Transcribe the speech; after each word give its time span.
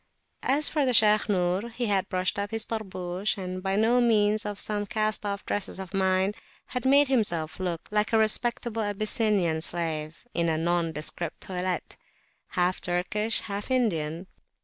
As 0.41 0.67
for 0.67 0.91
Shaykh 0.91 1.29
Nur, 1.29 1.69
he 1.69 1.85
had 1.85 2.09
brushed 2.09 2.39
up 2.39 2.49
his 2.49 2.65
Tarbush, 2.65 3.37
and, 3.37 3.61
by 3.61 3.77
means 3.77 4.47
of 4.47 4.59
some 4.59 4.87
cast 4.87 5.27
off 5.27 5.45
dresses 5.45 5.77
of 5.79 5.93
mine, 5.93 6.33
had 6.65 6.85
made 6.85 7.07
himself 7.07 7.59
look 7.59 7.87
like 7.91 8.11
a 8.11 8.17
respectable 8.17 8.81
Abyssinian 8.81 9.61
slave, 9.61 10.25
in 10.33 10.49
a 10.49 10.57
nondescript 10.57 11.41
toilette, 11.41 11.97
half 12.47 12.81
Turkish, 12.81 13.41
half 13.41 13.69
Indian. 13.69 14.25